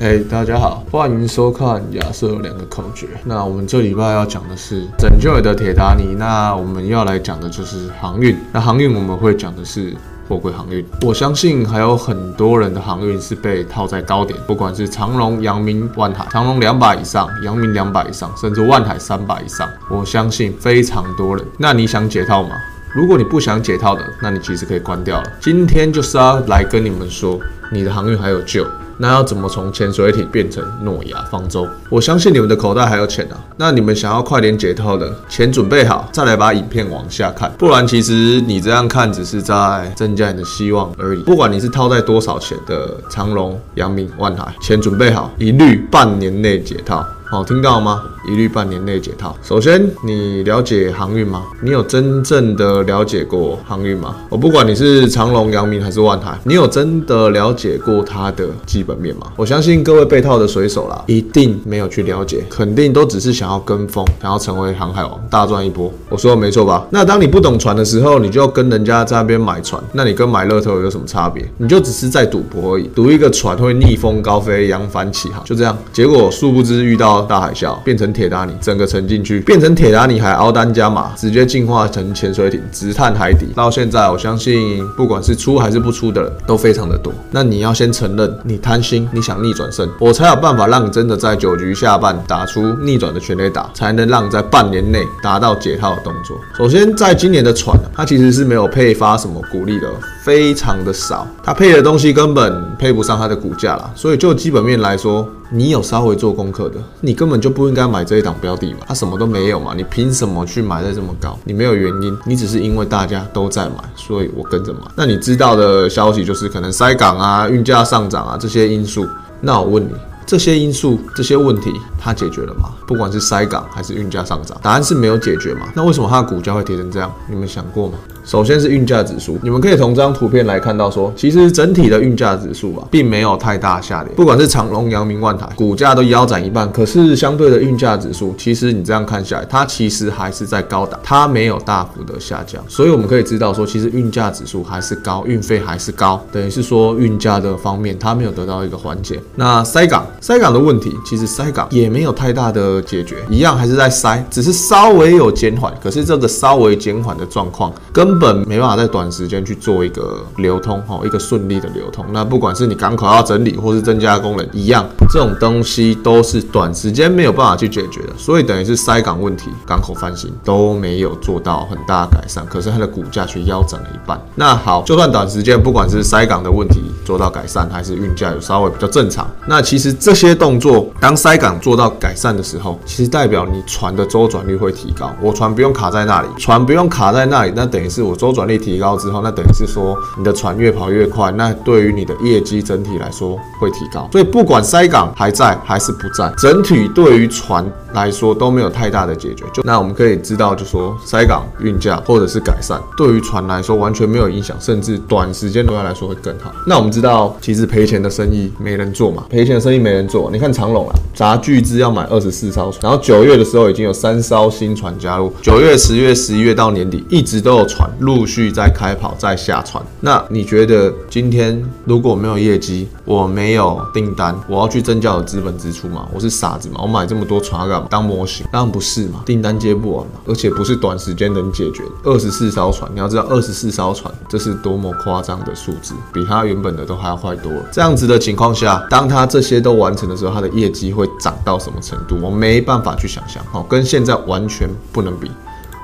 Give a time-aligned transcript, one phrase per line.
[0.00, 3.08] 哎，大家好，欢迎收看亚瑟两个口诀。
[3.24, 6.14] 那我们这礼拜要讲的是拯救你的铁达尼。
[6.16, 8.36] 那我们要来讲的就是航运。
[8.52, 9.92] 那航运我们会讲的是
[10.28, 10.86] 货柜航运。
[11.02, 19.68] 我相信还有很多人的航运是被套在高点，不管是长隆、阳明、万海，长隆两百以上，阳明两百以上，甚至万海三百以上。
[19.90, 21.44] 我相信非常多人。
[21.58, 22.50] 那你想解套吗？
[22.94, 25.32] 如果你不想解套的，那你其实可以关掉了。
[25.40, 27.36] 今天就是要来跟你们说，
[27.72, 28.64] 你的航运还有救。
[28.98, 31.66] 那要怎么从潜水艇变成诺亚方舟？
[31.88, 33.38] 我相信你们的口袋还有钱啊。
[33.56, 37.50] 那你们想要快点解套的，钱准备好，再来把影片往下看。
[37.56, 41.22] 不然其实你这样看只是在增加你的希望而已。
[41.22, 47.06] 不管你是套在多少钱的长隆、阳明、万海，钱准备好，一律半年内解套。
[47.30, 48.02] 好，听到吗？
[48.26, 49.36] 一律半年内解套。
[49.42, 51.44] 首先，你了解航运吗？
[51.60, 54.16] 你有真正的了解过航运吗？
[54.30, 59.26] 我不管你是长隆、阳明还是万海，你有真的了解过它的基本面吗？
[59.36, 65.92] 我相信各位被套的水手啦，一定没有去了解，肯定都只是想要跟风，想要成为航海王，大赚一波。
[66.08, 66.86] 我说的没错吧？
[66.88, 71.46] 那当你不懂船的时候，你就跟人家在那边买船，那你跟买乐透有什么差别？
[71.58, 75.76] 你就只是在赌博而已，赌一个船会逆风高飞、扬帆起航，就这样。
[75.92, 77.17] 结果殊不知遇到。
[77.22, 83.48] 大海啸变成铁达尼，整个沉进去，变成铁达尼还凹单加码，直接进化成潜水艇，直探海底。
[83.54, 87.12] 到现在，我相信不管是出还是不出的都非常的多。
[87.30, 96.38] 那你要先承认你贪心，你想逆转胜，我才有办法让你真的在九局下半打出逆转的全垒打，才能让你在半年内达到解套的动作。
[96.56, 99.88] 首先，在今年的船，它其实是没有配发什么鼓励的，
[100.22, 103.90] 非常的少，它配的东西根本配不上它的股价啦。
[103.94, 111.38] 所以就基本面来说，你有稍微做功课的，你根本就不应该买这一档标的嘛，它什么都没有嘛，你凭什么去买在这么高？
[111.44, 114.80] 你没有原因，你只是因为大家都在买，所以我跟着买。
[114.94, 119.06] 那你知道的消息就是可能塞港啊、运价上涨啊这些因素。
[119.40, 119.90] 那我问你，
[120.26, 122.70] 这些因素、这些问题，它解决了吗？
[122.86, 125.68] 不管是塞港还是运价上涨，答案是没有解决嘛。
[125.74, 127.12] 那为什么它的股价会跌成这样？
[127.28, 127.94] 你们想过吗？
[128.24, 134.12] 首先是运价指数，你们可以从这张图片来看到，说其实整体的运价指数啊，并没有太大下跌。
[134.14, 136.70] 不管是长隆、阳明、万台，股价都腰斩一半。
[136.70, 142.62] 可是相对的运价指数，其实你这样看下来，它其实还是在高档，它没有大幅的下降。
[142.68, 149.18] 所以我们可以知道说，其实运价指数还是高，运费还是高，等于是说运价的方面它没有得到一个缓解。
[149.36, 155.72] 那塞港，塞港的问题，其实塞港也没有太大的解决，一样还是在塞，只是稍微有减缓。
[155.82, 162.04] 可是这个稍微减缓的状况，根本没办法在短时间去做一个流通，哈，一个顺利的流通。
[162.12, 168.08] 那不管是你港口要整理，或是增加功能，一样，这种东西都是短时间没有办法去解决的。
[168.16, 174.20] 所以等于是塞港问题、港口翻新都没有做到很大的改善，可是它的股价却腰斩了一半。
[174.34, 185.14] 那好，就算短时间不管是塞港的问题做到改善，还是运价有稍微比较正常，那其实这些动作当塞港做 到改善的时候，其实代表你船的周转率会提高。
[185.22, 188.02] 我船不用卡在那里，船不用卡在那里，那等于是。
[188.08, 194.08] 我周转率提高之后，那等于是说你的船越跑越快，那对于你的业绩整体来说会提高。
[194.10, 199.44] 所以不管塞港还在还是不在，整体对于船来说都没有太大的解决。
[199.52, 206.50] 就那我们可以知道，就说塞港运价或者是改善，对于船来说完全没有影响，甚至短时间对它来说会更好。
[206.66, 210.30] 那我们知道，其实赔钱的生意没人做嘛，赔钱的生意没人做。
[210.30, 217.88] 你看长隆啊，杂巨资要买二十四艘船，然后九月的时候已经有三艘新船加入，九月、十月、十一月到年底一直都有船。
[218.00, 219.84] 陆续在开跑，在下船。
[220.00, 226.08] 那你觉得今天如果没有业绩，我没有订单，我要去增加我资本支出吗？
[226.14, 226.76] 我是傻子吗？
[226.82, 227.86] 我买这么多船干嘛？
[227.90, 228.46] 当模型？
[228.52, 231.82] 当然不是嘛，订单接不完嘛，而且不是短时间能解决。
[232.04, 237.64] 二十四艘船，你要知道二十四艘船，这是多么夸张的数字，比它原本的都还要快多了。
[237.72, 242.18] 这样子的情况下，当它这些都完成的时候，它的业绩会涨到什么程度？
[242.20, 245.30] 我没办法去想象，好，跟现在完全不能比。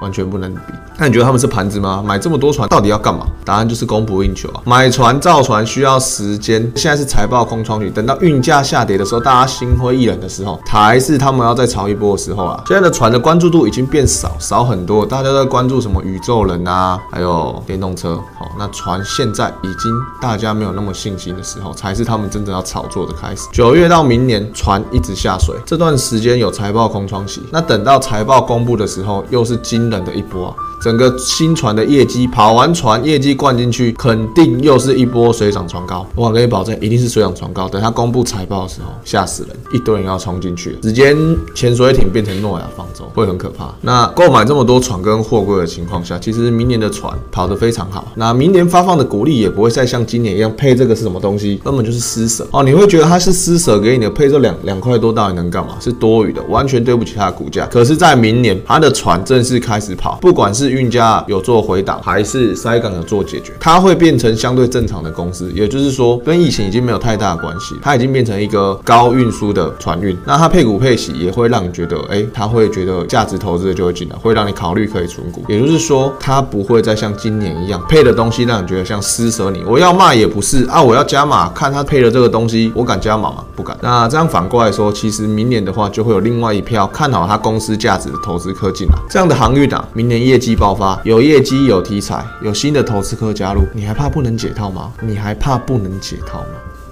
[0.00, 0.60] 完全不能比。
[0.98, 2.02] 那你觉得他们是盘子吗？
[2.06, 3.26] 买这么多船到底要干嘛？
[3.44, 4.60] 答案就是供不应求啊！
[4.66, 12.62] 买船造船需要时间，现在是财报空窗期，等到运价下跌的时候，大家心灰意冷的时候，才是他们要再炒一波的时候啊！
[12.66, 18.16] 现在的船的关注度已经变少，少很多，大家都在关注什么宇宙人啊，还有电动车。
[18.38, 19.90] 好，那船现在已经
[20.20, 23.48] 大家没有那么信心的时候，才是他们真正要炒作的开始。
[23.52, 29.89] 九月到明年，船一直下水，这段时间有财报空窗期，那等到财报公布的时候，又是今。
[29.90, 30.69] 冷的一波啊！
[30.80, 36.06] 整个新船的业绩跑完船，业绩灌进去，肯定又是一波水涨船高。
[36.14, 37.68] 我敢跟你保证，一定是水涨船高。
[37.68, 41.14] 等他公布财报的时候，吓死人，一堆人要冲进去，直接
[41.54, 43.74] 潜水艇变成诺亚方舟，会很可怕。
[43.82, 48.08] 那购买这么多船跟货柜的情况下，其实明年的船跑得非常好。
[48.14, 52.62] 那明年发放的股利也不会再像今年一样配这个是什么东西，根本就是施舍哦。
[52.62, 55.74] 你会觉得它是施舍给你的，配这两两块多到底能干嘛？
[55.78, 57.66] 是多余的，完全对不起它的股价。
[57.66, 65.50] 可是，在明年它的船正式开始跑，不管是运价有做回档，还是塞港有做解决，它会变成相对正常的公司。
[65.54, 70.16] 也就是说，跟疫情已经没有太大的关系，它已经变成一个高运输的船运。
[70.24, 75.44] 那它配股配息也会让你觉得，哎，他会觉得价值投资的就会进来，会让你考虑可以存股。
[75.48, 79.62] 也就是说，它不会再像今年一样配的东西让你觉得像施舍你。
[79.66, 83.44] 我要卖也不是啊，我要加码，看他配的这个东西，我敢加码吗？
[83.54, 83.76] 不敢。
[83.82, 88.94] 那这样反过来说，其实明年的话就会有另外一票看好它公司价值的投资客进来。
[89.08, 94.92] 这样的航运啊，明年业绩爆发，有业绩有题材，有新的投资客加入，你还怕不能解套吗？
[95.00, 96.48] 你还怕不能解套吗？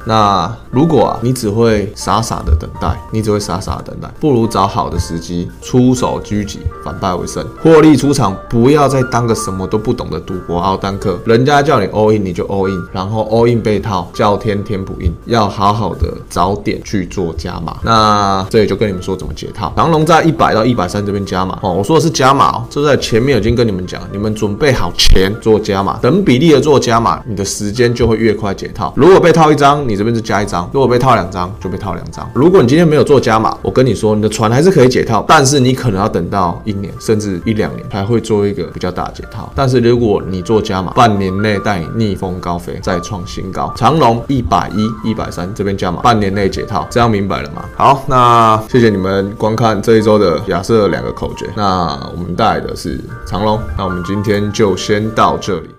[0.08, 11.19] 那如果啊，你只会傻傻的等待，你只会傻傻的等待，不如找好的时机出手狙击，反败为胜，获利出场，不要再当个什么都不懂的赌博奥单客。
[11.26, 17.76] 人家叫你 all in 你就 all in，然后 all in 被套，叫天天不应，要好好的早点去做加码。
[17.82, 19.70] 那这里就跟你们说怎么解套。
[19.76, 28.90] 长龙在一百到一百三这边加码哦，我说的是加码哦，这在前面已经跟你们讲，你们准备好钱做加码，等比例的做加码，你的时间就会越快解套。
[28.96, 32.27] 如果被套一张，你这边是加一张，如果被套两张就被套两张。
[32.33, 39.53] 如果你今天没有做加码，我跟你说，你的船还是可以解套，但是你可能要等到一年甚至一两年才会做一个比较大的解套。
[39.55, 43.73] 但是如果你做加码，半年内带你逆风高飞，再创新高。
[43.77, 47.65] 长龙一百一、一百三这边加码，半年内解套，这样明白了吗？
[47.77, 51.47] 好，那谢谢你们观看这一周的亚瑟两个口诀。
[51.56, 55.78] 那我们带来的是长龙，那我们今天就先到这里。